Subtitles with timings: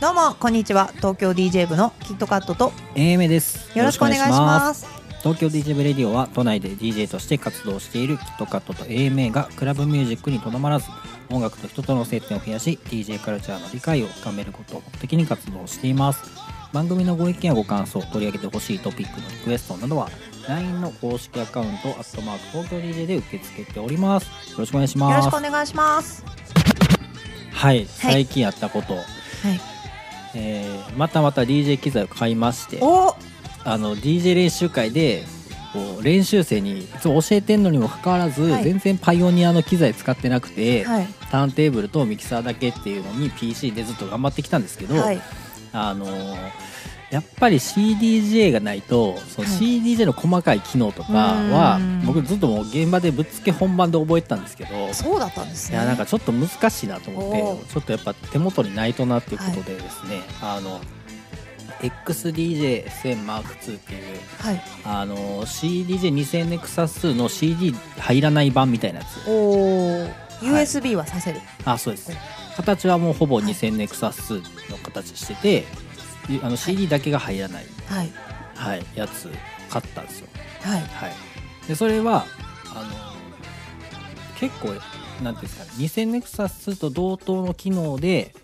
[0.00, 0.88] どうもこんにちは。
[0.96, 2.72] 東京 DJ 部のキットカットと。
[2.94, 4.86] AM ですよろしくお願いします。
[5.20, 10.90] 東京 DJ ブレディオは都内で DJ として活動しているキットカットと AMA がクラブミュージックにとどまらず
[11.30, 16.41] 音楽と人との接点を増やし DJ カルチャーの理解を深めることを目的に活動しています
[16.72, 20.08] 番組のご意見やご感想取り上げてほしいトピックのリクエストなどは
[20.48, 24.24] LINE の公式アカウント「アットマーク東京 DJ」で受け付けております。
[24.52, 26.24] よろしくお願いしよろますしくお願いします。
[27.52, 29.04] はい最近やったこと、はい。
[30.34, 33.14] えーまたまた DJ 機材を買いましてお！
[33.64, 35.24] あの DJ 練習会で
[35.72, 38.64] こう練習生にいつも教えてんのにもかかわらず、はい。
[38.64, 41.06] 全然パイオニアの機材使ってなくて、はい。
[41.30, 45.20] ターンテーブルとミキサーだけっていうのに PC でずっと頑張ってきたんですけど、はい
[45.72, 46.36] あのー
[47.12, 49.58] やっぱり CDJ がないとそのはい。
[49.58, 52.06] CDJ の細かい機能とかは、うん。
[52.06, 54.94] 僕ずっともう現場でぶっつけ本番で覚えてたんですけど。
[54.94, 55.76] そうだったんですね。
[55.76, 60.80] いやなんかちょっと難しいなと思ってちょっとやっぱ手元にないとなっていうことでですね、あの
[61.80, 64.62] XDJ1000M2 っていうはい。
[64.86, 69.28] あの CDJ2000 ネクサスの CD 入らない版みたいなやつ
[70.42, 71.40] USB はさせる。
[71.64, 72.12] あそうです。
[72.56, 74.34] 形はもうほぼ2000ネクサス
[74.70, 75.64] の形してて、
[76.28, 78.12] いあの CD だけが入らない、はい。
[78.54, 79.28] はい、やつ
[79.70, 80.28] 買ったんですよ。
[80.62, 80.80] はい。
[80.80, 81.12] はい。
[81.66, 82.26] でそれは
[82.74, 84.68] あの結構
[85.22, 88.34] なんていうんですかね2000ネクサスと同等の機能で、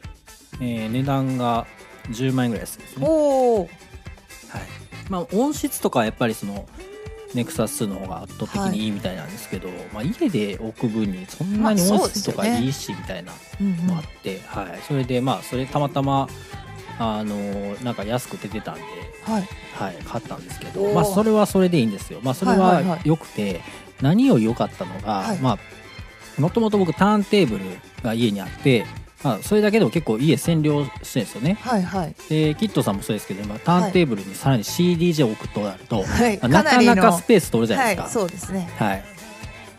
[0.61, 1.67] えー値段が
[2.11, 3.07] 10万円ぐらいするんですね。
[3.07, 3.69] おおはい。
[5.11, 6.67] まあ、音質とかはやっぱりその
[7.35, 8.89] ネクサスの方が圧倒的にい。
[8.89, 16.29] いみたいなんですけど、まあ、家で置く分にそんなにまあ音質とかいいしみたいなのあって、はい、それでまあそれたまたま
[16.99, 17.37] あの
[17.85, 18.83] なんか安く出てたんで、
[19.25, 19.49] はい。
[19.75, 23.01] はい、買ったんですけど、まあ、それはそれでいいんですよ、まあ、それはいはいははい。
[23.05, 23.61] 良くて、
[24.03, 25.39] 何より良かったのが、はい。
[25.39, 25.59] まあ
[26.41, 27.65] もともと僕ターンテーブル
[28.03, 28.87] が家にあって、
[29.25, 31.59] まあ、それだけでも結構家占領してるんですよね。
[31.61, 32.15] はいはい。
[32.29, 36.39] でキットさんもそうですけど、まあ、ターンテーブルにさらに CDJ を置くとなると、はい。
[36.39, 38.03] まあなかなかスペース取るじゃないですか？
[38.05, 38.71] はいそうですね。
[38.77, 39.05] はい。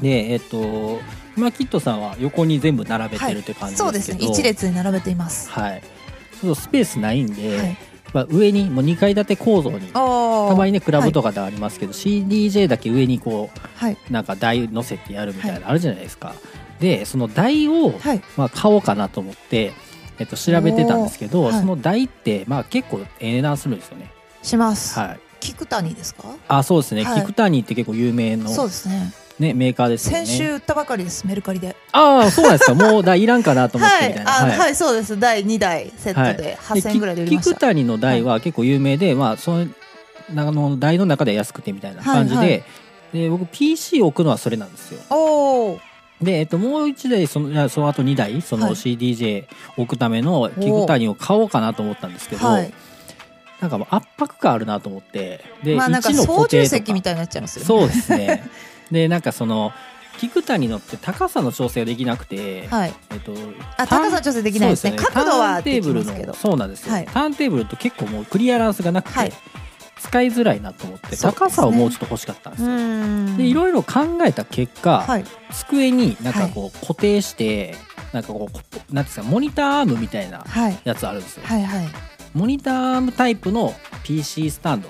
[0.02, 1.00] でえっと
[1.38, 4.34] 今キットさんは横に全部並べてるって感じそうですですけど、ね。
[4.40, 5.50] 一列に並べています。
[5.50, 5.82] はい。
[6.42, 7.78] そうスペースないんで、はい。
[8.12, 13.98] まあ、上にもう2階建て構造にたまにねクラブとかでありますけど、CDJ だけ上にこはい。
[14.10, 16.34] うなんか台乗せてやるみたいなのあるじゃないですか、
[16.80, 18.22] でその台を、はい。
[18.38, 19.74] まあ、買おうかなと思って、
[20.18, 21.54] えっと、調べてたんですけど、はい。
[21.54, 24.12] その台って、まあ、結構ええ値段するんですよね。
[24.42, 24.98] します。
[24.98, 26.24] はい、菊谷ですか？
[26.48, 27.22] あそうですね、はい。
[27.22, 29.14] 菊谷って結構有名の、そうですね。
[29.40, 30.26] ね、メーカーですよね。
[30.26, 31.26] 先週売ったばかりです。
[31.26, 31.74] メルカリで。
[31.94, 34.32] ああそうなんですかもう台いらんかなと思ってみたいな。
[34.32, 35.18] はい、あはい、そうです。
[35.18, 37.52] 第2台セットで8000円ぐらいで売りました。
[37.56, 39.68] 菊谷の台は結構有名で、まあその
[40.36, 42.64] あの台の中では安くてみたいな感じで、はいはい。
[43.14, 45.00] で僕 PC 置くのはそれなんですよ。
[45.10, 45.80] おお、
[46.22, 49.46] で、えっと、もう一台そのその後2台そのはい CDJ
[49.78, 52.74] 置くための菊谷を買おうかなと思ったんですけど、はい。
[53.62, 57.66] なんかもう圧迫感あるなと思ってで、まあなんか1の操縦席みたいになっちゃいますよね。
[57.66, 58.44] そうですね
[58.90, 59.74] でなんかその
[60.18, 62.94] 菊谷のって高さの調整ができなくて、はい。
[63.12, 63.34] えっと、
[63.78, 64.98] あ、高さ調整できないですね。
[64.98, 66.34] そう角度はでーブルのきますけど。
[66.34, 69.34] そうなんですよ、はいターンテーブルと結構もうクリアランスがなくて、はい
[70.00, 73.38] 使いづらいなと思って、ね高さをもうちょっと欲しかったんですうよ。
[73.38, 75.26] でいろいろ考えた結果、はい。
[75.52, 77.76] 机になんかこう固定して、
[78.14, 80.80] なんかこうこなんていうんですかモニターアームみたいなはい。
[80.84, 81.88] やつあるんですよ、はいはい。
[82.34, 83.74] モニターアームタイプの
[84.04, 84.90] PC スタンド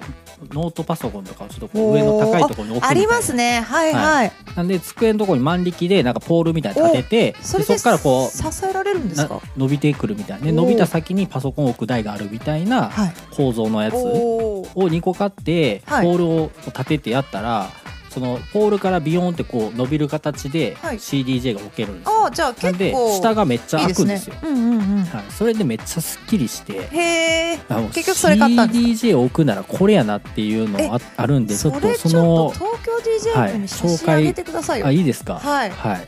[0.54, 3.60] ノートパソコンとかをちょっとこう上の高いところに置くみたいなありますね。
[3.62, 4.32] はいはい。
[4.56, 9.42] なんで机のところに万力でなんかポールみたいなの立ててそれででそこからこう支えられるんですなか。
[9.58, 13.14] 伸びてくるみたいなでおー伸びた先にパソコンを置く台があるみたいなはい。
[13.36, 14.90] 構造のやつをおお。
[14.90, 17.70] 2個買ってポはいールを立ててやったら
[18.09, 20.97] そのポールからビヨーンってこう伸びる形ではい。
[20.97, 22.25] CDJ が置けるんですあよ。
[22.25, 24.36] あ、じゃあ結構下がめっちゃ開くんですよ。
[24.44, 25.03] うんうんうん。
[25.06, 27.59] はい、それでめっちゃすっきりしてへえ。
[27.94, 34.88] 結局それ買ったんですか？CDJ を置くならこれやなっていうのああるんでちょっとそのと東京 DJ に写真あげてくださいよ。
[34.88, 35.36] あいいですか？
[35.39, 35.69] はい。
[35.72, 36.07] はい、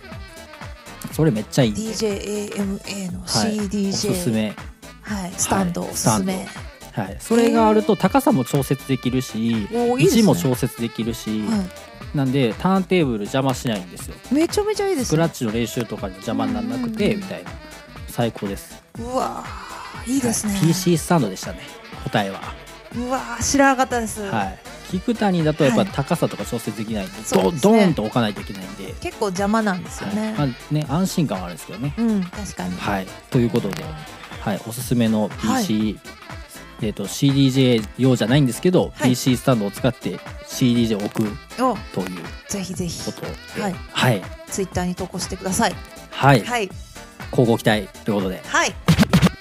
[1.14, 4.56] それめっちゃいい DJAMA のはい、CDJ、おすすめ。
[5.04, 6.48] はい、スタンドはいおすすめ、
[6.94, 11.66] はい、それがあると高さも調節できるし位置も調節できるし、は
[12.16, 14.16] なんでターンテーブル邪魔しないんですよ。
[14.32, 15.06] い、めちゃめちゃいいですね。
[15.06, 17.52] スクラッチの練習とかに邪魔にならなくてみたいな。
[18.08, 18.84] 最高です。
[19.00, 20.62] うわーいいですね、はい。
[20.68, 21.60] PC スタンドでしたね
[22.04, 22.40] 答えは。
[22.96, 24.60] うわー知らなかったです、はい。
[24.92, 25.90] 菊谷だとやっぱはい。
[25.94, 27.60] 高さとか調節できないんで,、そうですね。
[27.62, 30.48] ドドーンと置かないといけないんで、結構邪魔なんですよね、はい。
[30.50, 31.94] まあね、安心感はあるんですけどね。
[31.98, 32.76] うん確かに。
[32.76, 33.08] はい。
[33.30, 33.84] ということで、
[34.42, 35.66] はい、おすすめのはい。
[35.66, 36.00] PC、
[36.84, 39.10] えー、と CDJ 用じゃないんですけど、はい。
[39.12, 40.18] PC スタンドを使って
[40.48, 43.06] CDJ を置くおというぜひぜひ。
[43.06, 43.28] ことで
[43.62, 43.76] はい。
[43.92, 45.76] はい、ツイッターに投稿してください。
[46.10, 46.42] はい。
[46.44, 46.70] はい。
[47.32, 48.42] 交互期待ということで。
[48.46, 48.72] はい。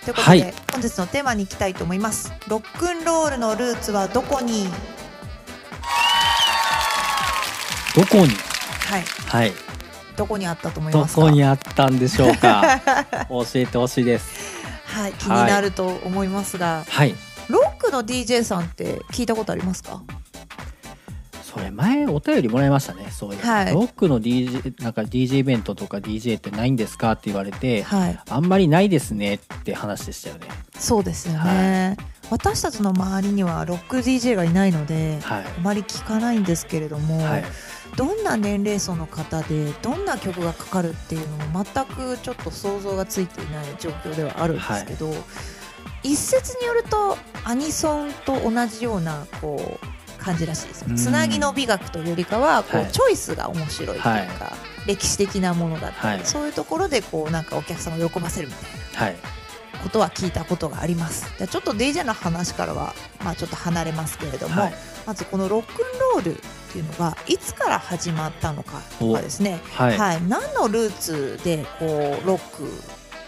[0.05, 0.55] ということで、はい。
[0.73, 2.33] 本日のテーマに行きたいと思います。
[2.49, 4.69] ロックンロールのルーツはどこに？
[7.97, 8.29] どこに？
[8.29, 9.03] はい。
[9.27, 9.53] はい。
[10.17, 11.23] どこにあったと思いどますか？
[11.23, 12.81] こにあったんでしょうか？
[13.31, 14.29] 教えてほしいです。
[14.87, 15.13] はい。
[15.15, 17.15] 気になると思いますが、はい
[17.83, 20.03] ロックの DJ さんって聞いたことありますか？
[21.43, 23.11] それ前お便りもらいましたね。
[23.11, 23.73] そういう、はい。
[23.73, 28.21] ロックの DJ なんか DJ イベントとか DJ ってないんですかって言われてはい。
[28.29, 30.47] あんまりないですねって話でしたよね。
[30.79, 31.97] そうですよね、
[32.31, 35.45] 私たちの周りにはロック DJ がいないのではい。
[35.45, 37.45] あまり聞かないんですけれども、はい。
[37.97, 45.13] どんな年齢層の方でどんな曲がかかるっていうのも全くちょっと想像がついていない状況ではあるんですけど、
[46.03, 50.97] 一説によるとアニソンと同じようなこう感じらしいですうん。
[50.97, 52.93] つなぎの美学というよりかはこう、はい。
[52.93, 54.29] チョイスが面白いというか、はい。
[54.87, 56.27] 歴史的なものだったり、はい。
[56.27, 59.17] そういうところでこうなんかお客様を喜ばせるみたいなはい。
[59.83, 61.25] ことは聞いたことがあります。
[61.39, 62.95] じゃあちょっと DJ の話からは、
[63.25, 64.75] まあ、ちょっと離れますけれども、はい。
[65.07, 65.77] まずこのロックン
[66.15, 66.41] ロールっ
[66.73, 69.99] ていうのがいつから始まったのかとかですね、はい。
[69.99, 71.87] はい、何のルーツでこ
[72.23, 72.71] うロック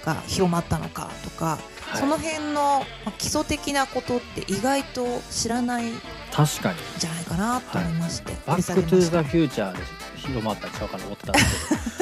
[0.05, 1.59] が広まったのかとか、
[1.93, 2.01] はい。
[2.01, 6.01] その辺のまあ基礎的なことって意外と知らないん
[6.33, 8.91] 確かにじゃないかなと思いまして、バッ掘り下げました。
[8.91, 9.83] クトゥザフューチャーで
[10.17, 12.02] 広まったんちゃうかな思ってたんですけ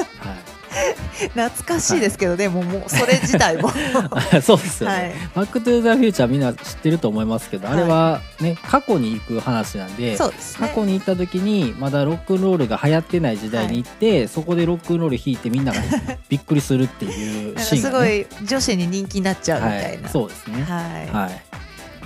[1.33, 3.67] 懐かしいですけどね、もうもうそれ自体も。
[3.69, 5.13] はい、そうですよね、はい。
[5.35, 10.17] バックトゥザフューチャーみんな知ってると思いますけど、あれはね過去に行く話なんでね。
[10.17, 15.81] 過去に行った時にまだロックンロールが流行ってない時代に行って、そこでロックンロール弾いてみんなが
[16.29, 20.63] びっくりするっていうシーンが、すごね、い女子に人気になっちゃうみたいな、はい、そうですね。
[20.63, 21.07] はい。
[21.07, 21.41] はい、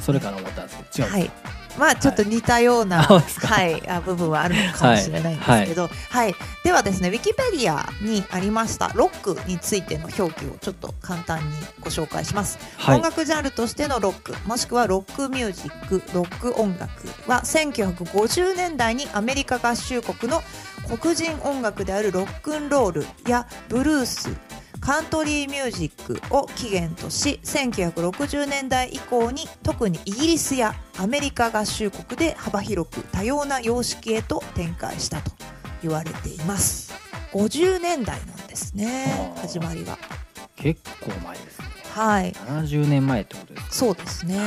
[0.02, 1.32] それかな思ったんですけど違う、はい。
[1.78, 3.48] まあちょっと似たような、あそうですか。
[3.48, 11.46] はい、あ部分はあるのかもしれないんですけど、はい、ではですね、ウィキペディアにありましたロックについての表記をちょっと簡単に
[11.82, 12.58] ご紹介します。
[12.78, 12.98] はい。
[12.98, 20.42] 音楽ジャンルとしてのロック、もしくはロックミュージック、ロック音楽は1950年代にアメリカ合衆国の
[21.00, 24.30] 黒人音楽であるロックンロールやブルース、
[24.86, 35.32] カントリーミュージックを起源とし1960年代以降に特にイギリスやアメリカ合衆国で幅広く多様な様式へと展開したと
[35.82, 36.94] 言われています。
[37.34, 39.98] 50年代なんですね始まりが。
[40.56, 41.66] 結構前ですね。
[41.92, 42.32] はい。
[42.32, 43.74] 70年前ってことですか？
[43.74, 44.38] そうですね。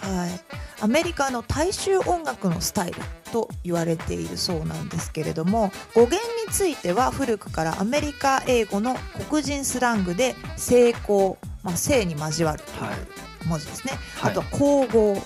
[0.00, 2.96] はいアメリカの大衆音楽のスタイル
[3.30, 8.96] と言われているそうなんですけれども語源については古くからアメリカ英語の
[9.30, 12.94] 黒人スラングで成功、まあ、性に交わるというはい
[13.46, 14.32] 文字ですね、はい。
[14.32, 15.22] あとは交合え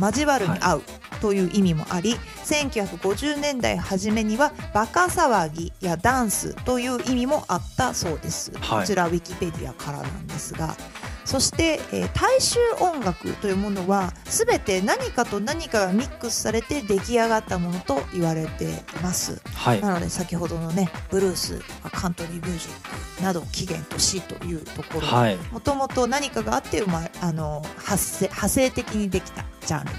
[0.00, 0.82] 交わるに合う
[1.20, 8.80] という意味もあり、1950年代初めにはバカ騒ぎやダンスという意味もあったそうです、はい。
[8.80, 10.76] こちらウィキペディアからなんですが。
[11.24, 18.68] そして、えー大衆音楽というものは全て何かと何かがミックスされて出来上がったものと言われてい
[19.02, 19.40] ます。
[19.54, 19.80] はい。
[19.80, 21.60] なので先ほどのねブルース
[21.92, 25.00] カントリーミュージックなどを起源としというところ。
[25.00, 29.90] はいもともと何かがあって生まあの発生派生的にできたジャンル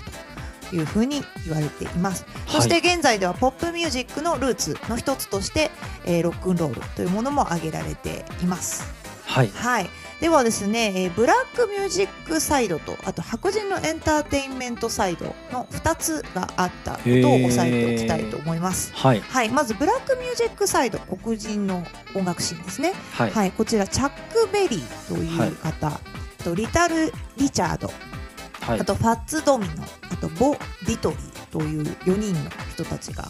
[0.69, 5.71] というふうに言われています、そして現在ではポップミュージックのルーツの一つとして、
[6.05, 8.83] えーロックンロールというものも挙げられています。
[9.25, 9.49] はい。
[9.49, 9.89] はい。
[10.19, 18.91] ではですね、えーブラックミュージックサイドとあと白人のエンターテインメントサイドの2つがあったことを押さえておきたいと思います。
[18.95, 19.21] はい。
[19.21, 22.93] はい、まずブラックミュージックサイド黒人の音楽シーンですね。
[23.13, 23.31] はい。
[23.31, 25.99] はい、こちらチャック・ベリーという方、あ
[26.43, 27.91] とリトル・リチャード、
[28.67, 28.79] はい。
[28.81, 33.23] あとファッツ・ドミノあとボ・ディドリーという4人の人たちが、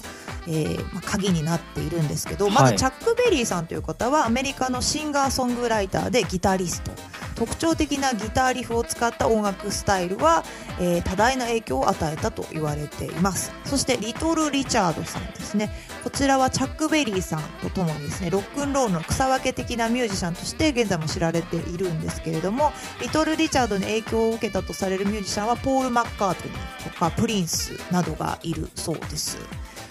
[0.48, 2.72] えーまあ、鍵になっているんですけど、まはい。
[2.74, 6.92] ずチャック・ベリーさんという方はアメリカのシンガーソングライターでギタリスト。
[7.36, 10.44] 特徴的なギターリフを使った音楽スタイルは、
[10.80, 13.52] えー多大な影響を与えたと言われています。
[13.66, 15.70] そしてリトル・リチャードさんですね。
[16.04, 29.38] こちらはチャック・ベリーさんとともにですねロックンロールの草分け的なミュージシャンとして現在も知られているんですけれどもリトル・リチャードに影響を受けたとされるミュージシャンはポール・マッカートニーとかプリンスなどがいるそうです。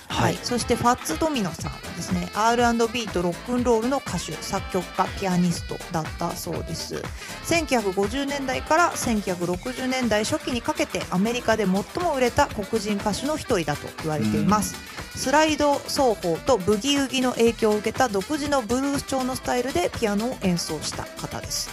[0.09, 7.03] はい、そしてファッツ・ドミノさんはですね R&B とロックンロールの歌手作曲家ピアニストだったそうです。
[7.45, 14.75] 1950年代から1960年代初期にかけてアメリカで最も売れた黒人歌手の一人だと言われています、
[15.17, 21.71] スライド奏法とブギウギの影響を受けた独自のブルース調のスタイルでピアノを演奏した方です。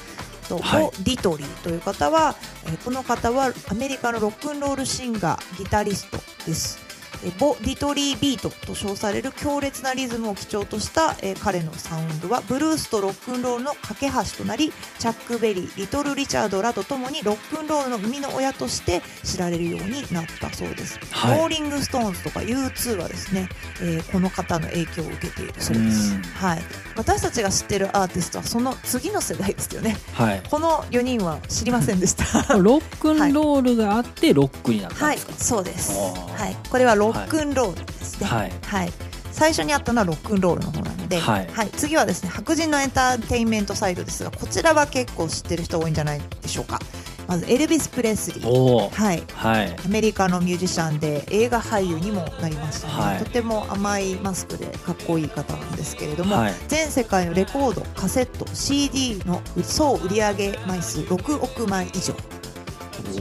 [0.49, 0.83] と、はい。
[0.83, 2.35] ボ・ディドリーという方は、
[2.65, 6.82] えーこの方はアメリカのロックンロールシンガーギタリストです。
[7.23, 21.37] えーボ・ディドリービートと称される強烈なリズムを基調とした、えー彼のサウンドはブルースとロックンロールの架け橋となりチャック・ベリーリトル・リチャードらとともにロックンロールの生みの親として知られるようになったそうです、はい。
[21.37, 23.49] ローリング・ストーンズとか U2 はですね、
[23.81, 26.13] えーこの方の影響を受けているそうです。
[26.13, 26.61] うん、はい、
[26.95, 29.97] 私たちが知ってるアーティストはその次の世代ですよね。
[30.13, 30.43] はい。
[30.49, 32.23] この4人は知りませんでした。
[32.57, 35.15] ロックンロールがあってロックになったんはい。
[35.15, 38.27] ですか、そうです、はい、これはロックンロールですね。
[38.27, 38.51] はい。
[38.65, 38.91] はい、
[39.31, 41.47] 最初にあったのはロックンロールの方なので、はい。
[41.77, 46.79] 次はですね白人のエンターテインメントサイドですがこちらは結構知ってる人多いんじゃないでしょうか。
[47.25, 48.89] まずエルビス・プレスリー。
[48.89, 49.23] はい。
[49.33, 49.75] はい。
[49.85, 53.19] アメリカのミュージシャンで映画俳優にもなりましたね、はい。
[53.19, 56.53] とても甘いマスクでかっこいい方なんですけれども、はい。
[56.67, 60.33] 全世界のレコードカセット CD の総売上
[60.67, 62.13] 枚数6億枚以上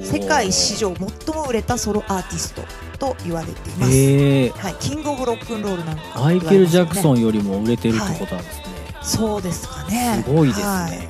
[0.02, 2.62] 世界史上最も売れたソロアーティスト
[2.98, 8.64] と言われています、へえはい、キング・オブ・ロックンロールなんかマイケル・ジャクソンンよりも売れてるってことなんですね、
[9.02, 10.22] そうですかね。
[10.24, 10.66] すごいですね。
[10.66, 11.08] はい。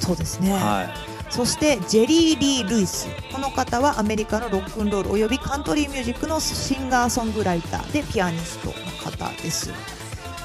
[0.00, 1.32] そうですね、はい。
[1.32, 3.08] そしてジェリー・リー・ルイス。
[3.32, 9.70] この方はアメリカのロックンロールおよびカントリーミュージックのシンガーソングライターでピアニストの方です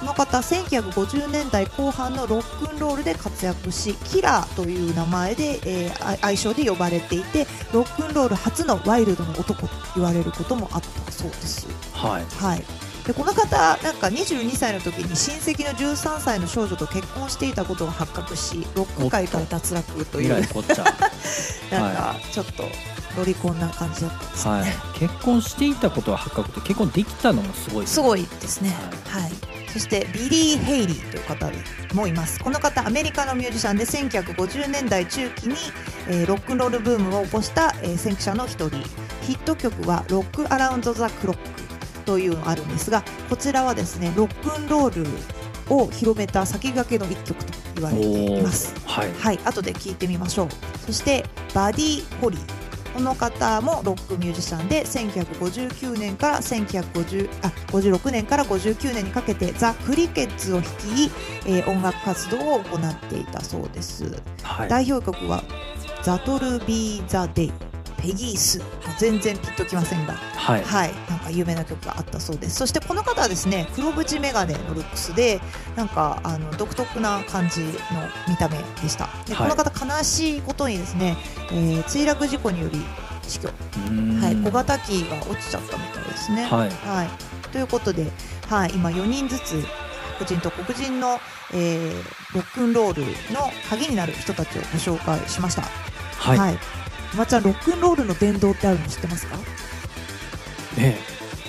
[0.02, 11.68] この方1950年代後半のロックンロールで活躍しキラーという名前で、えーあ愛称で呼ばれていてロックンロール初のワイルドな男と言われることもあったそうです。
[11.94, 12.26] はい。
[12.44, 12.64] はい、
[13.06, 20.30] でこの方なんか22歳の時に親戚の13歳の少女と結婚していたことが発覚しロック界から脱落という。
[20.34, 20.44] なん
[21.96, 22.64] かちょっと
[23.18, 24.64] ロリコンな感じだったんですよはい。
[24.64, 31.50] ね、結婚していたことは発覚って結婚できたのもすごいですすごいですね、はいそしてビリー・ヘイリーという方
[31.94, 35.56] もいますこの方アメリカのミュージシャンで1950年代中期に、
[36.10, 38.78] えーロックンロールブームを起こした、えー先駆者の一人
[39.22, 41.42] ヒット曲は「ロック・アラウンド・ザ・クロック」
[42.06, 45.08] というのがあるんですがこちらはですねロックンロール
[45.74, 50.50] を広めた先駆けの一曲と言われていますはいはい、後で聞いてみましょう。
[50.86, 51.24] そして
[51.54, 52.61] バディ・ホリー。
[52.94, 61.12] この方もロックミュージシャンで1959年から1950あ56年から59年にかけてザ・クリケッツを率い、
[61.48, 64.22] えー音楽活動を行っていたそうです。
[64.44, 65.44] はい代表曲は
[66.04, 67.52] 「ザトル・ビー・ザ・デイ」
[68.02, 68.62] ペギース
[68.98, 70.14] 全然ピンときませんが。
[70.14, 70.64] はい。
[70.64, 72.56] はい、なんか有名な曲があったそうです。
[72.56, 75.40] そしてこの方はですね、黒縁メガネのルックスで、
[75.76, 77.70] なんかあの独特な感じの
[78.28, 79.10] 見た目でした。
[79.28, 79.50] で、はい。
[79.50, 81.18] この方悲しいことにですね、
[81.52, 82.82] えー墜落事故により
[83.28, 86.46] 死去、はい、小型機が落ちちゃったみたいですね。
[86.46, 86.70] はい。
[86.70, 88.08] はい、ということで、
[88.50, 89.64] はい、今4人ずつ
[90.20, 91.20] 白人と黒人の、
[91.54, 93.02] えーロックンロール
[93.34, 95.64] の鍵になる人たちをご紹介しました。
[96.18, 96.58] はい、はい。
[97.16, 99.38] まちゃん、ロックンロールの殿堂ってあるの知ってますか？
[100.78, 100.98] え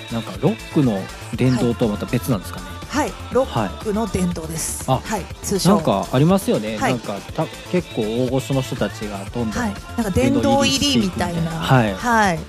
[0.09, 0.13] え。
[0.13, 1.01] なんかロックの
[1.35, 4.83] 殿堂とはまた別なんですかね、はい、ロッはいクの殿堂です。
[4.87, 5.75] あはい、通称。
[5.75, 6.91] なんかありますよね、はい。
[6.91, 11.49] なんかた結構大御所の人たちがどんどん、はい、なんか殿堂入りみたいな。
[11.49, 12.37] はい。
[12.37, 12.43] こ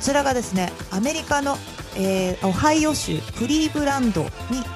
[0.00, 1.58] ちらがですね、アメリカの、
[1.96, 4.30] えーオハイオ州クリーブランドに位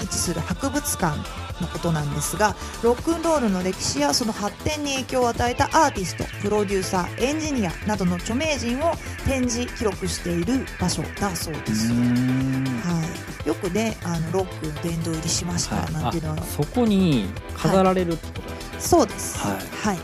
[0.05, 1.17] 置する博物館
[1.61, 8.93] のことなんですが、ロックンロールの歴史やその発展に影響を与えたアーティスト、プロデューサー、エンジニアなどの著名人を
[9.27, 11.93] 展示記録している場所だそううです。
[11.93, 13.05] は
[13.45, 19.39] い、よくね、あのロック殿堂入りしましたなんていうのはあそこに飾られるってことなんですねそうです。
[19.39, 19.57] はい
[19.87, 19.99] はい。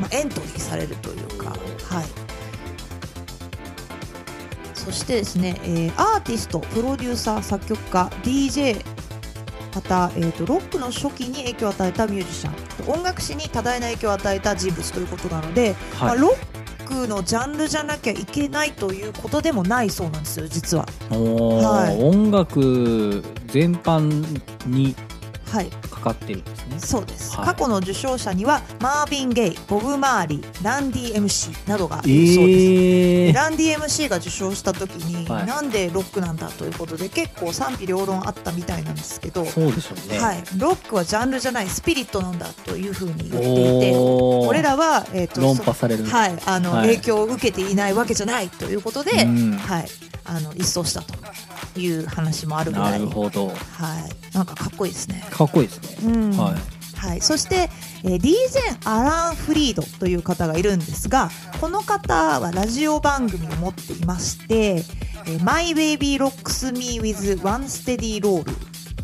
[0.00, 2.26] まあ、エントリーされるというか、はい。
[4.74, 8.84] そしてですね、えーアーティスト、プロデューサー、作曲家、DJ、
[9.76, 20.86] また、えー、とロックの初期に影響を与えたミュージシャン、音楽史に多大な影響を与えた人物ということなので、まあ、はいロックのジャンルじゃなきゃいけないということでもないそうなんですよ、実は。
[21.10, 22.02] はい。
[22.02, 24.24] 音楽全般
[24.66, 24.96] に
[26.10, 26.78] ってるんですね。
[26.78, 27.46] そうです、はい。
[27.46, 32.62] 過去の受賞者にはマービン・ゲイ、ボブ・マーリー、ランディ MC などがいるそうです。
[32.62, 35.46] えー、ランディ MC が受賞した時に、はい。
[35.46, 44.46] なんでロックなんだということで結構賛否両論あったみたいなんですけど、そうでしょうね、はい、ロックはジャンルじゃないスピリットなんだというふうに言っていておー。
[44.48, 46.88] 俺らは、えー、と論破される、はい、あのはい。
[46.96, 49.52] 影響を受けていないわけじゃないということで、うん。
[49.52, 49.88] はい、
[50.24, 51.14] あの一掃したと
[51.76, 53.48] いう話もあるぐらないるほど。
[53.48, 55.24] はい、なんかかっこいいですね。
[55.30, 56.30] かっこいいですね、うん。
[56.36, 56.76] はい。
[56.96, 57.68] はい、そして、
[58.04, 58.32] えー、DJ
[58.84, 64.82] アラン・フリードという方がいるんですがこの方はラジオ番組を持っていまして
[65.28, 68.44] 「えー My Baby Rocks Me with One Steady Roll」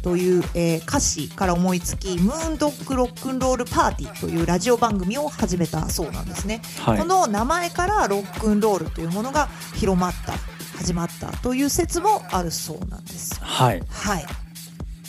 [0.02, 6.98] という、えー歌詞から思いつきムーンドッグロックンロールパーティーというラジオ番組を始めたそうなんですね、はい。
[6.98, 10.32] この名前からロックンロールというものが広まった
[10.76, 13.40] 始まったという説もあるそうなんです。
[13.40, 13.82] はい。
[13.88, 14.26] はい。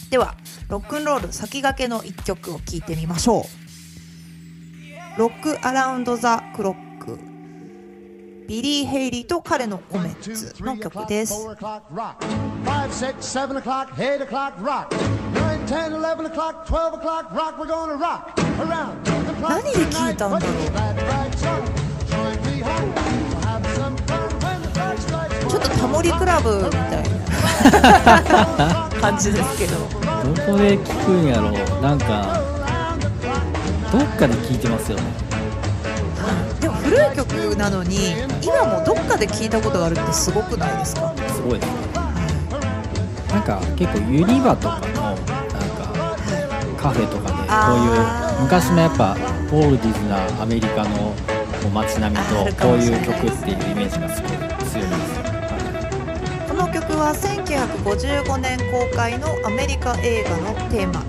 [0.10, 0.36] では
[0.70, 3.42] ロックンロール先駆けの一曲を聴いてみましょ
[5.18, 5.20] う。
[5.20, 7.20] ロックアラウンドザクロック。
[8.48, 11.34] ビリー・ヘイリーと彼のコメッツの曲です
[12.64, 12.90] 4 o'clock, rock.
[12.90, 14.92] 5, 6, 7 o'clock, 8 o'clock, rock.
[15.34, 17.60] 9, 10, 11 o'clock, 12 o'clock, rock.
[17.60, 20.72] We're gonna rock around the clock 何で聞いたんだろう tonight.
[20.72, 21.64] Glad right song.
[22.08, 22.94] Join me home.
[22.94, 29.88] We'll have some fun when the clock strikes ちょっとタモリクラブみたいな感じですけどど
[30.54, 32.42] こで聞くんやろうなんか
[33.92, 35.04] どっかで聞いてますよね
[36.60, 42.03] でも古い曲なのに今もどっかで聞いたことがあるってすごくないですかすごいですね
[43.34, 45.28] なんか結構ユニバとかのなんか
[46.78, 49.18] カフェとかでこういう昔のやっぱ
[49.52, 51.16] オールディズなアメリカの
[51.74, 61.04] 街並みとこういう曲っていうイメージがすごい強いです、はこの曲は1955年公開のアメリカ映画のテーマ、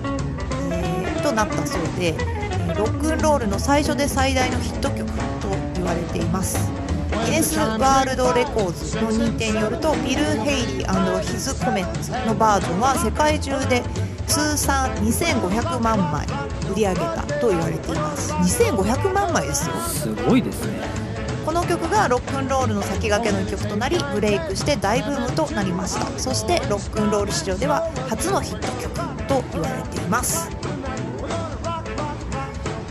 [0.73, 5.05] えーとなったそうで、えーロックンロールの最初で最大のヒット曲
[5.39, 6.74] と言われています
[7.25, 13.81] ギネスワールドレコーズの認定によるとビル・ヘイリーヒズ・コメンツのバージョンは世界中で
[14.27, 16.27] 通算2500万枚
[16.71, 18.31] 売り上げたと言われています。
[18.33, 19.75] 2500万枚ですよ。
[19.75, 21.05] い、すごいですね。
[21.45, 26.19] この曲がロックンロールの先駆けの一曲となりブレイクして大ブームとなりました。
[26.19, 30.54] そしてロックンロール史上では初のヒット曲と言われています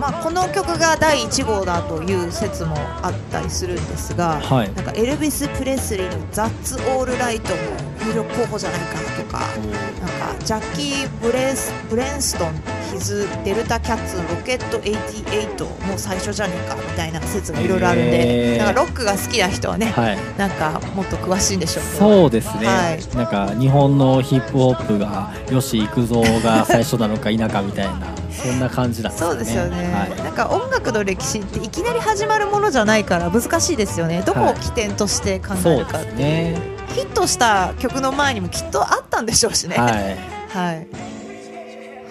[0.05, 4.75] まあ、この曲が第1号だという説もあったりするんですが、はい。
[4.75, 7.63] なんかエルビス・プレスリーの「ザッツ・オール・ライト」も
[8.07, 12.53] 有力候補じゃないかとかなんかジャッキー・ブレスブレンストン
[12.93, 20.19] ヒズデルタ・キャッツのロケット88も最初じゃねえかみたいな説がいろいろあるんで、なんかロックが好きな人はね、はい。
[20.37, 21.99] なんかもっと詳しいんでしょうけど。
[21.99, 23.17] そうですね、はい。
[23.17, 30.23] なんか日本のヒップホップが吉幾三が最初なのか否かみたいなそんな感じなんですそうですよね、はい。
[30.23, 34.23] なんか音楽の歴史っていきなり始まるものじゃないから難しいですよね。
[34.27, 36.75] どこを起点として考えるかっていう、ですね。
[36.95, 39.77] ヒットした曲の前にもきっとあったんでしょうしね。
[39.77, 40.19] はい。
[40.49, 41.15] はい。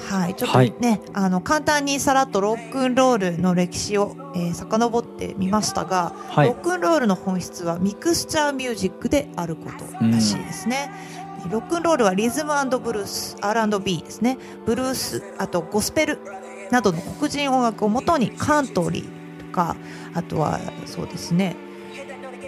[0.10, 0.74] はい、ちょっとはい。
[0.80, 6.48] ね、あの簡単にさらっとロックンロールの歴史を、えー、遡ってみましたが、はい。
[6.50, 10.92] ロックンロールの本質はミクスチャーミュージックであることらしいですね。
[11.50, 14.38] ロックンロールはリズムブルース R&B ですね。
[14.66, 16.20] ブルースあとゴスペル
[16.72, 19.76] などの黒人音楽をもとにカントリーとか
[20.14, 21.56] あとはそうですね。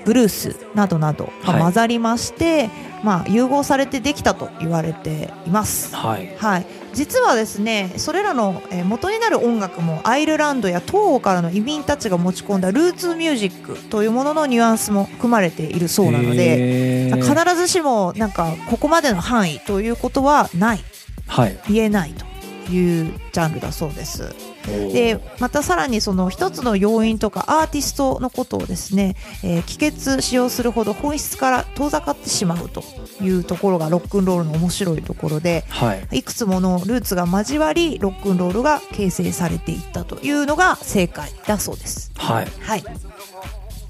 [0.05, 1.61] ブルースなどなどがはい。
[1.61, 2.69] 混ざりまして、
[3.03, 5.95] まあ、融合されてできたと言われています。
[5.95, 6.33] はい。
[6.37, 20.79] はい、実はですねそれらのえー元になる音楽もアイルランドや東欧からの移民たちが持ち込んだルーツミュージックというもののニュアンスも含まれているそうなので必ずしもなんかここまでの範囲ということはない。
[21.27, 21.57] はい。
[21.67, 24.33] 言えないというジャンルだそうです。
[24.65, 32.83] でまたさらにその一つの要因とかアーティストのことをですね、えー帰結使用するほど本質から遠ざかってしまうと
[33.21, 36.17] いうところがロックンロールの面白いところではい。
[36.19, 42.11] いくつものルーツが交わりロックンロールが形成されていったというのが正解だそうです。
[42.15, 42.47] はい。
[42.61, 42.83] はい。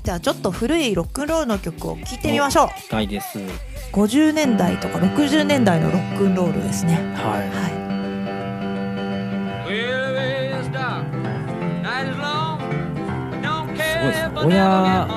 [0.03, 2.67] じゃあちょっと古いロックンロールの曲を聴いてみましょう。
[2.67, 3.39] 聞きたいです。
[3.91, 7.13] 50年代とか60年代のロックンロールですね。
[7.15, 7.84] ははい
[14.45, 15.07] 親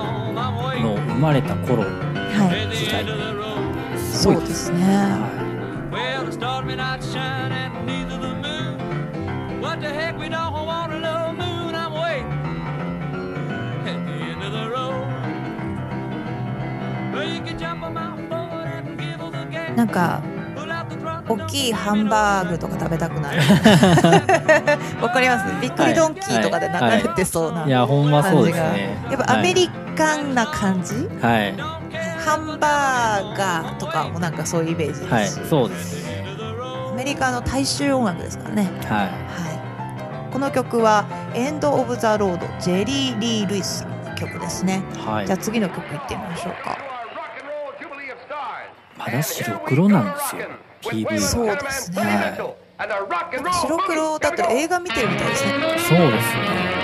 [0.81, 1.88] の生まれた頃は
[2.71, 2.77] い。
[2.77, 3.05] 時代
[3.99, 4.79] そうですね、
[19.77, 20.21] なんか
[21.29, 23.41] 大きいハンバーグ.とか食べたくなる。
[25.03, 25.61] わかります？
[25.61, 28.23] びっくりドンキーとかではい流れてそうな感じが。
[28.45, 28.99] ですね。
[29.11, 31.55] やっぱアメリカンな感じ、はい。
[32.25, 36.25] ハンバーガーとかもなんかそういうイメージはいですし、そうですね。
[36.93, 38.71] アメリカの大衆音楽ですからね。
[38.88, 38.99] はい。
[39.01, 39.11] はい、
[40.33, 45.27] この曲は「エンド・オブ・ザ・ロード」ジェリー・リー・ルイスの曲ですね、はい。
[45.27, 46.77] じゃあ次の曲いってみましょうか
[49.11, 50.49] 肌白黒なんですよ
[50.83, 55.53] PV そうですね、はい、白黒だと映画見てるみたいですね。
[55.79, 56.79] そうですね。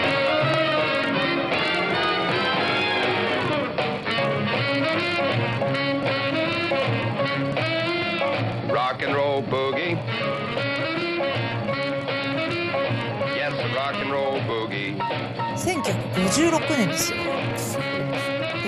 [15.57, 17.19] 1956年ですよ。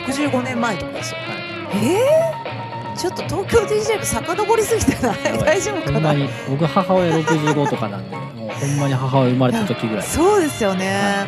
[0.07, 1.19] 65年前とかですよ、
[1.75, 2.46] えい、えー？
[2.97, 5.39] ちょっと東京 DJ 部遡りすぎてない？
[5.39, 5.93] 大丈夫かな？
[5.93, 6.29] ほんまに。
[6.49, 10.07] 僕母親65とかなんでもうほんまに母親生まれた時ぐらい。
[10.07, 11.27] そうですよね、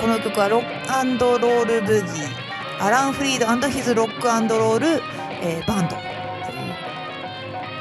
[0.00, 2.48] この曲はロックロールブギー。
[2.80, 5.02] アラン・フリードヒズ・ロックロール、
[5.42, 5.96] えーバンド。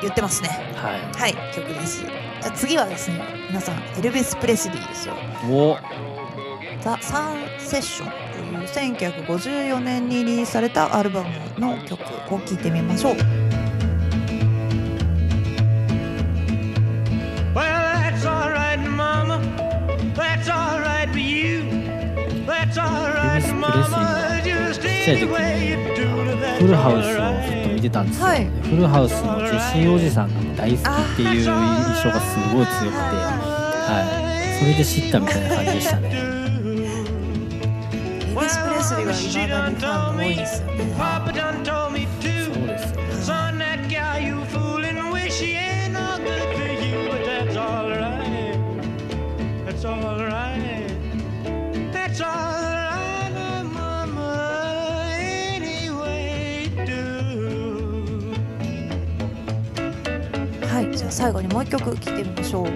[0.01, 0.49] 言ってますね。
[0.75, 2.03] ははい曲です。
[2.03, 5.13] じゃあ次はですね皆さんエルビス・プレスリーですよ。
[5.13, 5.77] いお。
[6.81, 8.26] ザ・サンセッション
[8.67, 12.01] 1954年にリリースされたアルバムの曲
[12.33, 13.15] を聴いてみましょう。
[13.15, 13.23] ちっ
[25.05, 25.37] ちゃい時に
[26.59, 28.45] フルハウスをずっと.見てたんですよ、はい。
[28.45, 30.83] フルハウスのジェシーおじさんが大好きっ
[31.15, 31.51] ていう印象
[32.09, 32.99] がすごい強くて、
[33.87, 34.03] は
[34.59, 36.36] い、それで知ったみたいな感じでしたね
[39.67, 42.67] 未だにファンが多いですよね Papa done told me to.
[42.67, 47.57] ですよね Son, that gal you fooling, wish he ain't no good for you, but that's
[47.57, 48.55] all right.
[49.65, 50.87] That's all right.
[51.91, 55.11] That's all right, Mama.
[55.19, 58.33] Anyway, do.
[60.65, 62.73] はいじゃあ最後にもう一曲聴いてみましょうはい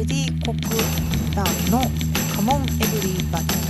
[0.00, 0.60] エディ・コク
[1.34, 1.82] ランの
[2.34, 3.66] 「カモン・エブリバディ」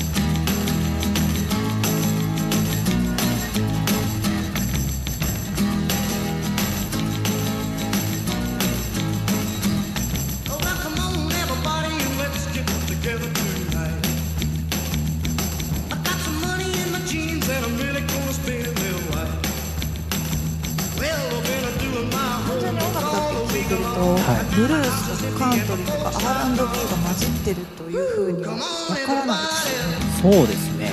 [24.56, 28.56] ブルースとかカントリーとか R&B が混じってるというふうには
[28.88, 30.36] 分からないですよね。
[30.38, 30.90] そうですね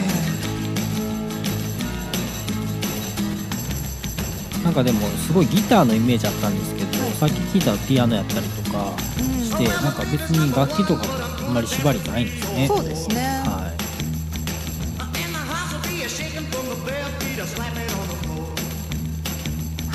[4.65, 8.93] なんかでもすごいギターのイメージあったんですけど、さっき聞いたピアノやったりとか
[9.41, 11.13] して、なんか別に楽器とかも
[11.47, 13.43] あんまり縛りないんですねそうですね。
[13.45, 13.83] は floor.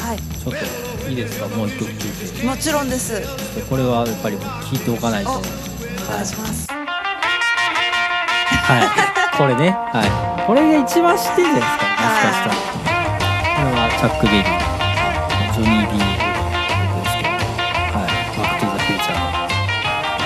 [0.09, 0.78] はい、いちょっと
[1.09, 1.49] いいですか？
[1.49, 2.45] もう一曲聴いて。
[2.47, 3.23] もちろんです。
[3.71, 4.45] これはやっぱり聴
[4.75, 5.31] いておかないと。
[5.31, 5.43] はいお
[6.09, 6.69] お願いします。
[6.69, 6.77] は
[8.77, 8.83] い。
[9.37, 9.71] これね。
[9.73, 10.09] はい。
[10.45, 11.97] これが一番知ってるんじゃないですか。
[11.97, 12.57] もしかしたら。
[13.57, 14.53] これはチャック・ベリー。
[15.53, 17.33] ジョニー・ビーの曲ですけど。
[17.93, 18.13] はい。
[18.37, 19.49] バック・トゥ・ザ・フューチャー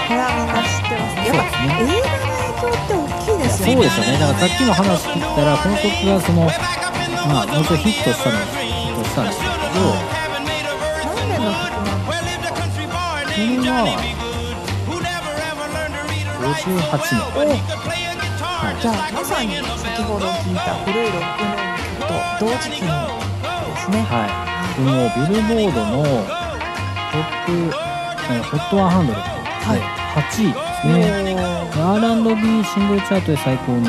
[0.02, 1.22] これはみんな知ってます。
[1.22, 3.74] やっぱね映画の影響って大きいですよね。
[3.74, 4.18] そうですよね。
[4.18, 6.50] だからさっきの話聞いたらこの曲がその
[7.30, 10.11] まあもちろんヒットしたのはヒットしたんですけど
[13.32, 13.96] は
[16.42, 16.68] 58
[17.48, 17.56] 年。
[18.36, 24.04] はいじゃあまさに先ほど聞いた古いロックンローと同時期の曲ですね。
[24.04, 26.04] はい、でもビルボードの
[27.10, 27.52] トップ
[28.30, 29.80] えーホット100ではい
[30.12, 31.36] 8位ですね、
[31.74, 33.20] R&B シングルチャー。
[33.24, 33.88] トで最高に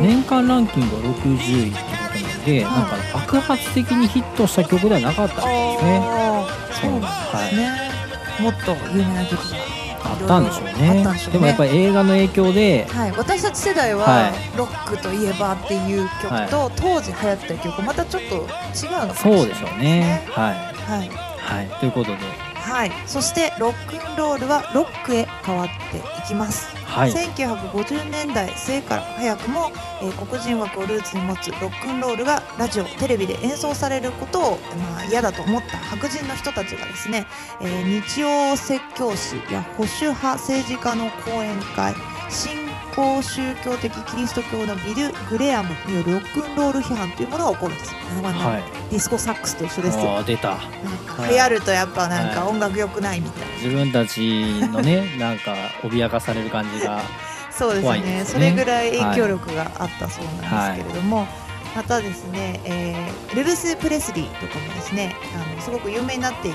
[0.00, 5.42] 年間ランキングは60位ってことなので、はいなんか爆発的にヒットした曲ではなかったんで
[5.78, 6.23] すね
[6.84, 7.94] そうなんですね。
[8.40, 9.84] もっと有名な曲が。
[10.06, 11.32] あったんでしょうあねね。
[11.32, 12.86] でもやっぱり映画の影響で。
[12.90, 14.32] はい、私たち世代は、はい。
[14.56, 20.26] ロックといえばっていう曲と、当時流行ってた曲またちょっと違うのかもしれないそうでしょうね。
[20.28, 20.54] はい。
[20.54, 21.80] はい、はい。
[21.80, 22.18] ということで
[22.64, 27.12] はい、そしてロックンロールはロックへ変わっていきます、はい。
[27.12, 29.70] 1950年代末から早くも、
[30.02, 34.58] えー黒人枠をルーツに持つロックンロールがラジオテレビで演奏されることを、
[34.92, 37.26] まあ、嫌だと思った白人の人たちがですね、
[37.60, 41.94] えー日曜説教師や保守派政治家の講演会
[42.94, 50.18] 新興宗教的キリスト教のビル・グレアムによるロックンロール批判というものが起こるんです、まあはいディスコサックスと一緒ですよ。
[50.18, 50.56] あー出た。
[51.28, 52.50] 流行るとやっぱなんかはい。
[52.50, 54.20] 音楽良くないみたいな、自分たち
[54.70, 57.02] のね なんか脅かされる感じが
[57.50, 58.00] そうですね。
[58.00, 58.24] ですね。
[58.24, 61.26] それぐらい影響力があったそうなんですけれども、
[61.74, 66.54] またですね、えールブス・プレスリーとかもですねあのすごく有名になっていっ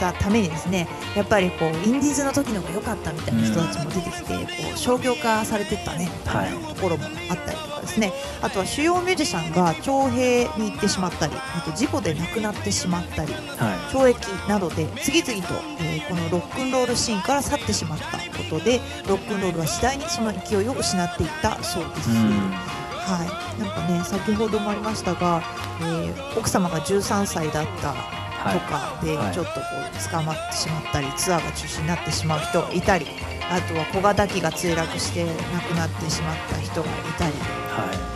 [0.00, 6.52] たためにですねやっぱりこうインディーズの時の方が良かったみたいな人たちも出てきて、こう商業化されてったねみたい。
[6.58, 8.12] なところもあったりとかですね。
[8.40, 22.10] あとは主要ミュージシャンが徴兵に行ってしまったりあと事故で亡くなってしまったりは懲役などで次々と、えーこのロックンロールシーンから去ってしまったことでロックンロールは次第にその勢いを失っていったそうです。
[22.10, 25.42] い、うんはい、なんかね先ほどもありましたが、
[25.80, 28.60] えー奥様が13歳だったはい。
[28.60, 29.34] かではい。
[29.34, 33.06] ちょっとこう捕まってしまったりツアーが中止になってしまう人がいたり
[33.50, 37.32] あとは小型機が墜落して亡くなってしまった人がいたり。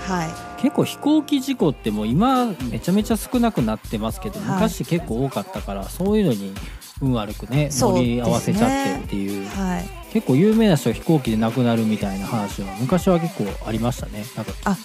[0.08, 0.26] はい。
[0.26, 0.26] は
[0.58, 0.62] い。
[0.62, 4.48] 結構飛行機事故ってもう今めちゃめちゃ少なくなってますけど、はい。
[4.54, 6.52] 昔結構多かったからそういうのに
[7.00, 9.48] 運悪くねそう乗り合わせちゃってっていう。
[9.48, 14.24] はい結構有名な人が飛行機で亡くなるみたいな話は昔は結構ありましたね。
[14.36, 14.76] なんかあ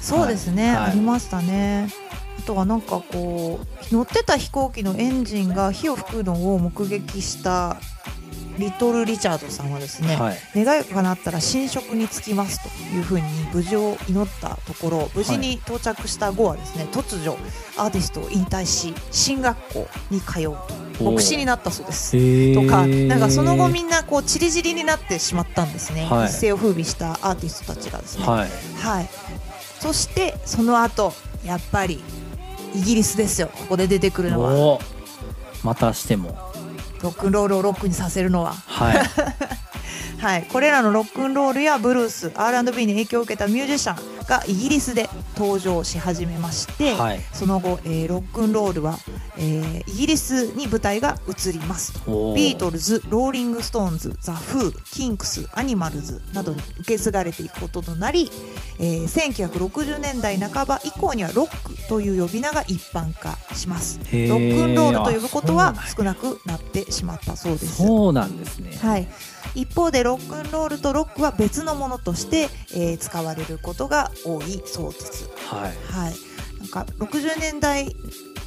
[0.00, 0.90] そうですね、はい。
[0.90, 1.88] ありましたね。
[2.38, 3.60] あとはなんかこ
[3.90, 7.78] う乗ってた飛行機のエンジンが火を吹くのを目撃した
[8.58, 10.64] リトル・リチャードさんはですね、はい。
[10.64, 17.36] 願いが叶ったら新職に就きますというふうに無事を祈ったところ無事に到着した後はですね、突如
[17.76, 22.16] アーティストを引退し進学校に通うと牧師になったそうです。
[22.16, 26.26] へとかーなんかその後みんなこう散り散りになってしまったんですね、はい。
[26.26, 28.48] 一世を風靡したアーティストたちがですね、はい。
[28.78, 29.08] はい、
[29.80, 31.12] そしてその後
[31.44, 32.02] やっぱり
[32.74, 33.48] イギリスですよ。
[33.48, 34.52] ここで出てくるのは。
[34.52, 34.80] お
[35.62, 36.38] またしても。
[37.02, 38.96] ロックンロールをロックにさせるのは、はい
[40.18, 47.20] はい、これらのロックンロールやブルース R&B に影響を受けたミュージシャンがイギリスで登場し始めまして、はい。
[47.32, 48.98] その後、えーロックンロールは、
[49.38, 51.92] えーイギリスに舞台が移ります。
[52.06, 58.30] ビートルズ、ローリング・ストーンズ、ザ・フー、キンクス、アニマルズなどに受け継がれていくこととなり、
[58.78, 64.00] えー1960年代半ば以降にはロックという呼び名が一般化します。
[64.12, 67.76] ロックンロールと呼ぶことはあ少なくなってしまったそうです。
[67.76, 68.76] そうなんですね。
[68.82, 69.08] はい、
[69.56, 75.28] 一方でロックンロールとロックは別のものとして、えー使われることが多いそうです。
[75.48, 76.14] はいはい、
[76.58, 77.94] なんか60年代、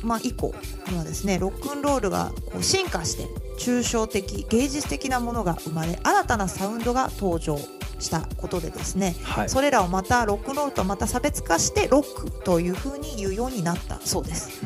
[0.03, 0.53] まあ、以降
[0.89, 3.27] にはですねロックンロールがこう進化して
[3.59, 7.57] 抽象的芸術的なものが生まれ新たなサウンドが登場
[7.99, 14.61] したことでですねはいそれらをまたロックンロールとまた差別化してロックというふうに言うようになったそうです。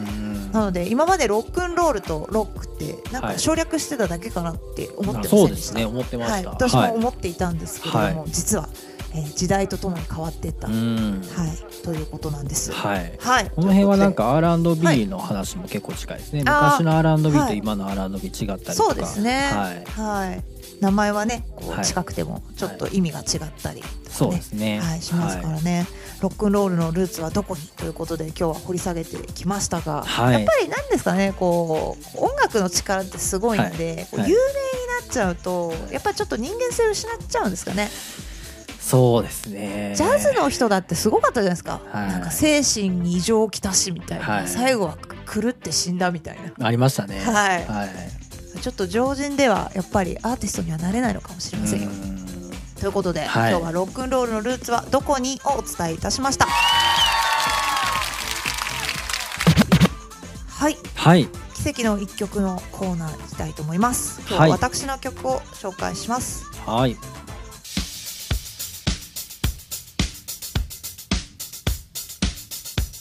[0.53, 3.33] うんなので今までロックンロールとロックってなんはい。
[3.33, 5.47] か省略してただけかなって思ってませそんでした？
[5.47, 5.85] うですね。
[5.85, 8.31] 思ってまはい、した私も思っていたんですけれども、はい。
[8.31, 8.69] 実は、
[9.15, 11.21] えー時代とともに変わっていった、うはい、ん
[11.83, 12.71] ということなんです。
[12.71, 13.13] はい。
[13.19, 17.47] はい、この辺はなんかは R&B の話も結構近いですね、昔の R&B はい。
[17.49, 18.73] と今の R&B 違ったりとか。
[18.73, 19.51] そうですね。
[19.53, 19.83] はい。
[19.85, 20.43] はい。
[20.83, 21.81] 名前はね、こはい。
[21.81, 23.25] う近くてもちょっと意味が違っ
[23.61, 24.79] たりとかね、そうですね。
[24.79, 25.87] はい、しますからね、
[26.21, 30.33] ロックンロールのルーツはどこにということで今日は掘り下げてきましたが、はい。
[30.33, 34.35] やっぱりなんですかねこう音楽の力ってすごいんで、有名にな
[35.05, 37.89] っちゃうとやっぱりちょっと人間性を失っちゃうんですかね、
[38.81, 39.93] そうですね。
[39.95, 42.07] ジャズの人だってすごかったじゃないですか、はい。
[42.09, 44.47] なんか精神に異常をきたしみたいな、はい。
[44.49, 44.97] 最後は
[45.33, 46.67] 狂って死んだみたいな。
[46.67, 47.19] ありましたね。
[47.19, 47.65] はい。
[47.65, 48.22] はい
[48.63, 51.89] ちょっと常人ではやっぱりアーティストにはなれないのかもしれませんよ。
[51.89, 52.25] うん。
[52.79, 53.51] ということで、はい。
[53.51, 56.45] 今日はロックンロールのルーツはどこにをお伝えいたしました。
[60.47, 61.27] はい、はい。
[61.61, 64.21] 奇跡の一曲のコーナーいきたいと思います。
[64.21, 66.45] 今日ははい私の曲を紹介します。
[66.65, 66.95] はい。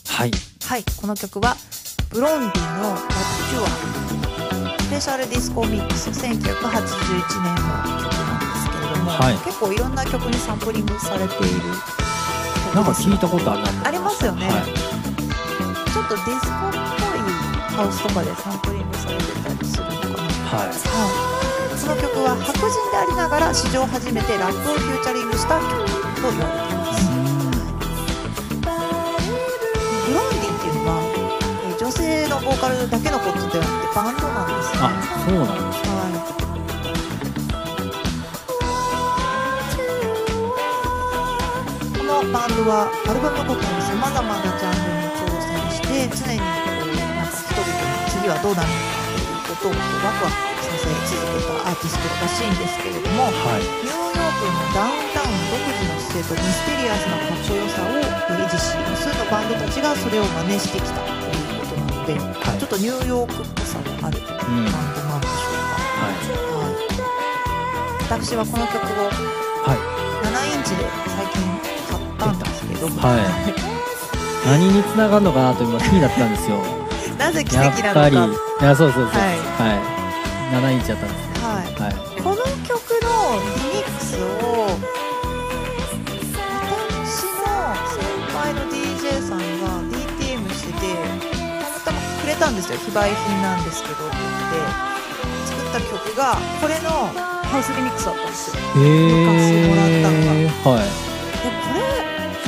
[0.09, 0.31] はい。
[0.67, 1.55] はい、この曲は
[2.11, 4.12] ブロンディのラッチュアス
[4.93, 6.69] ペシャルディスコミックス1981年の曲な
[8.37, 9.35] んですけれども、はい。
[9.41, 11.73] 結構いろんな曲にサンプリングされている
[12.77, 14.45] なんか聞いたことあるありますよね。
[14.45, 14.69] はい。
[14.69, 17.25] ちょっとディスコっぽい
[17.73, 20.29] ハウスとかでサンプリングされてたりするのかな、
[20.61, 20.69] はい。
[20.69, 20.77] はい、
[21.81, 25.89] その曲は白人でありながら史上初めてラップをフューチャリングした曲
[26.21, 27.32] と言われています
[32.63, 35.83] カルだけのことではなくてバンドなんですねあそうなんです。
[35.83, 36.23] はい、
[41.99, 48.79] このバンドはアルバムごとにさまざまなジャンルに挑戦して常になんか人々に次はどうなるの
[49.43, 53.67] かということをワクワクさせ続けたアーティストらしいんですけれどもはい。
[53.83, 61.12] ニューヨークのダウンタウンの独自の姿勢とミステリアスなかっこよさを維持し無数のバンドたちがそれを真似してきた
[62.03, 62.59] ので、はい。
[62.59, 64.19] ちょっとニューヨークっぽさがある。
[64.19, 65.79] バンドなんでしょうか。
[66.03, 66.19] はい。
[66.43, 66.67] は
[68.01, 69.09] い、私はこの曲を
[69.63, 69.79] はい。
[70.27, 71.39] 7インチで最近
[72.19, 73.23] 買ったんですけど、はい。
[74.47, 76.59] 何に繋がるのかなと今気になったんですよ。
[77.19, 78.01] なぜ奇や跡なのか。
[78.01, 78.17] っぱり。
[78.17, 79.05] いやそうそうそう。
[79.07, 79.39] はい。
[79.71, 79.79] はい。
[80.53, 81.22] 7インチだったんです
[92.43, 92.79] たまくれたんですよ。
[92.79, 93.95] 非売品なんですけど。
[93.95, 94.67] って言って
[95.47, 96.91] 作った曲がこれの
[97.47, 98.91] ハウスリミックスだったんですよへえ
[99.23, 100.35] 昔もらったのが。
[100.71, 100.91] はい。
[101.39, 101.87] でこれ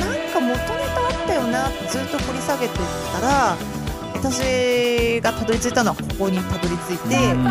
[0.03, 1.69] なんか元ネタあったよな。
[1.69, 2.77] ってずっと掘り下げてっ
[3.13, 3.55] たら
[4.13, 7.45] 私がたどり着いたのはここにたどり着いて、うん。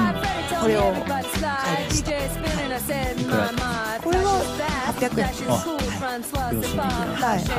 [0.61, 4.43] これを買いましたこれは
[4.99, 5.31] 800円あ
[6.53, 7.39] 両親はい。
[7.39, 7.55] は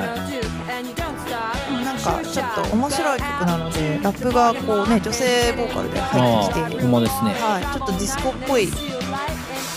[1.85, 3.19] なんかちょっと面白い。
[3.19, 6.63] 曲なのでラップがこうね女性ボーカルで入ってきてい。
[6.63, 8.67] るですねはい、ちょっとディスコっぽい。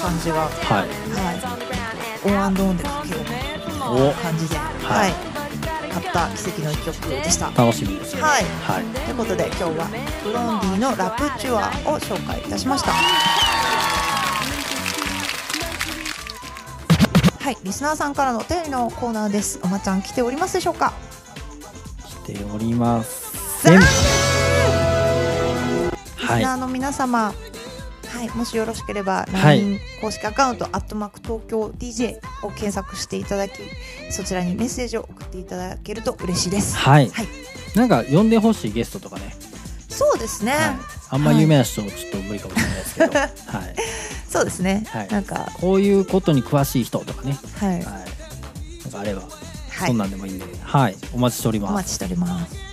[0.00, 0.88] 感じが、ははい、
[2.24, 3.20] オンオンでかける
[3.82, 5.12] お感じで、はい、
[5.92, 7.46] 買った奇跡の一曲でした。
[7.56, 8.84] 楽しみですねはい、はい。
[8.84, 9.12] とい。
[9.12, 9.88] うことで今日は
[10.24, 12.42] ブロンディのラプチュアを紹介い。
[12.44, 13.67] たしました。
[17.48, 19.58] はい、リスナーさんからのお便りのコーナーです。
[19.64, 20.92] おまちゃん来ておりますでしょうか？
[22.26, 23.62] 来ております。
[23.62, 23.86] せんリ
[26.26, 26.42] はい。
[26.42, 29.60] スナーの皆様、はい、もしよろしければはい。
[29.62, 33.62] LINE 公式アカウント、アットマーク東京 DJ を検索していただき、
[34.10, 36.76] そちらにメッセージを送っていただけると嬉しいです。
[36.76, 37.08] はい。
[37.08, 37.26] はい、
[37.74, 39.34] なんか呼んでほしいゲストとかね、
[39.88, 40.52] そうですね。
[40.52, 40.76] はい、
[41.08, 43.28] あんま有名な人ちょっと無理かもしれないですけど、 はい、
[44.28, 44.84] そうですね。
[44.88, 51.70] はいなんか、こういうことに詳しい人とかね、はい、はい、なんかあれば、はいそん、なんでもいいんで、はい、お待ちしております。
[51.70, 52.68] お待ちしております。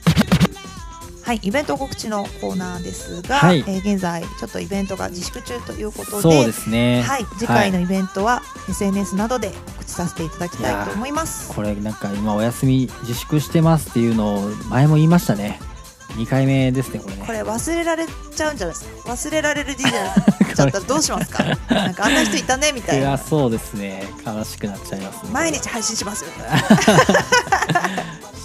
[1.25, 7.01] はい、イベント告知のコーナーですが、はいえー現在ちょっとイベントが自粛中ということで、そうですね。
[7.01, 11.51] はい、次回のはいイベントは SNS などで告知させていただきたいと思います。
[11.51, 15.59] これなんか今お休み自粛してますっていうのを前も言いましたね。
[16.15, 17.23] 2回目ですねこれね。
[17.25, 19.12] これ忘れられちゃうんじゃないですか？
[19.12, 20.13] 忘れられる DJ になっ
[20.56, 21.43] ちゃったらどうしますか？
[21.69, 23.17] なんかあんな人いたねみたいな。
[23.17, 24.04] そうですね。
[24.25, 25.30] 悲しくなっちゃいますね。
[25.32, 26.30] 毎日配信しますよ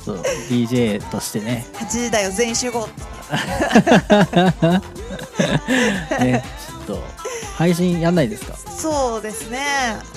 [0.05, 1.67] ちょっと DJ としてね。
[1.75, 2.89] 8時だよ全員集合
[6.19, 7.03] ねちょっと
[7.57, 8.57] 配信やんないですか？
[8.57, 9.61] そうですね。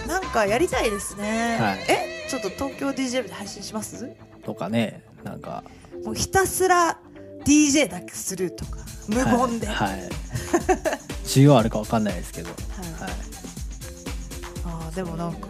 [0.08, 1.80] なんかやりたいですね、はい。
[1.90, 2.28] え？
[2.30, 4.10] ちょっと東京 DJ で配信します？
[4.46, 5.64] とかねなんか。
[6.06, 6.98] もうひたすら
[7.46, 8.78] DJ だけするとか
[9.08, 10.10] 無言で、はい、はい、
[11.26, 12.50] 需要あるかわかんないですけど。
[12.50, 13.02] はい。
[13.02, 13.12] はい。
[14.66, 15.48] あーでもなんか。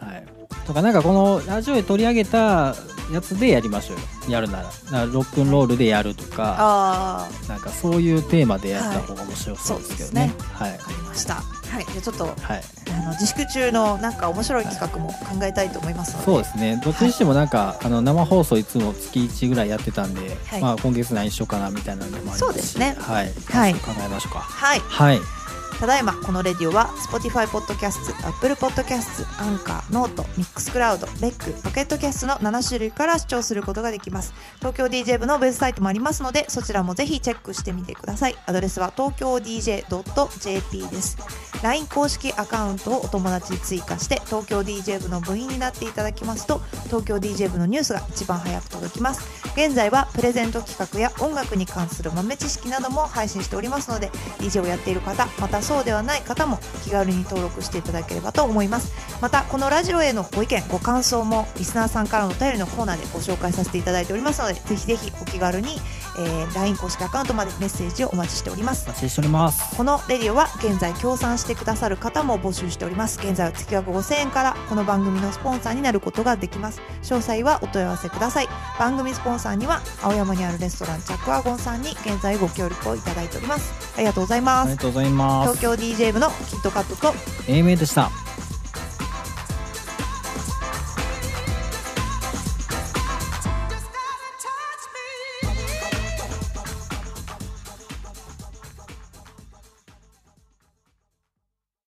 [0.00, 0.24] はい、
[0.66, 2.74] とかなんかこのラジオで取り上げた
[3.12, 4.02] やつでやりましょうよ。
[4.28, 4.64] やるなら。
[4.64, 10.32] だからロックンロールでやるとかあなんかそういうテーマでやった方が面白そうですけどね。
[10.52, 10.70] はい。
[10.70, 11.34] あわかりました。
[11.34, 11.84] はい。
[11.84, 16.80] じゃあちょっとはい、あの自粛中のなんか面白い企画も考えたいと思いますので、そうですね。
[16.84, 20.60] どっちにしてもなんか、あの生放送いつも月1ぐらいやってたんで、はい。
[20.60, 22.40] まあ、今月何しようかなみたいなのもありますし。
[22.40, 22.96] そうですね。
[22.98, 23.74] はい、はい。
[23.74, 24.40] 考えましょうか。
[24.40, 24.80] はい。
[24.80, 25.39] はい
[25.80, 34.34] ただいまこのレディオは Spotify Podcast Apple Podcast Anchor Note Mixcloud レッグ Pocket Casts の7種類から視聴することができます。
[34.58, 38.36] 東京 DJ 部のウェブサイトもありますのでそちらもぜひチェックしてみてください。
[38.44, 41.49] アドレスは東京 DJ.jp です。
[41.62, 49.28] LINE 公式アカウントをお友達に追加して東京 DJ 部の部員になっていただきますと東京 DJ 部のニュースが一番早く届きます。
[49.54, 58.92] 現在はプレゼント企画や音楽に関する豆知識なども配信しておりますので DJ をやっている方またそうではない方も気軽に登録していただければと思います。
[59.20, 65.76] またこのラジオへのご意見ご感想もリスナーさんからのお便りのコーナーでご紹介させていただいておりますのでぜひぜひお気軽に、
[66.20, 68.84] えー LINE 公式アカウントまでメッセージをお待ちしております。
[68.86, 69.76] お待ちしております。
[69.76, 73.18] このレディオは現在協賛してくださる方も募集しております。
[73.22, 76.80] 現在は月額5000円からこの番組のスポンサーになることができます。
[77.02, 78.48] 詳細はお問い合わせください。
[78.78, 83.72] 番組スポンサーには青山にあるレストランチャックワゴンさんに現在ご協力をいただいております。
[83.96, 84.66] ありがとうございます。
[84.66, 85.58] ありがとうございます。
[85.58, 87.14] 東京 DJ 部のキットカットと
[87.48, 88.10] 英明でした